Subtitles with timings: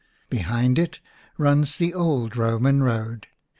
[0.31, 0.99] Behind it
[1.37, 3.27] runs the old Roman road.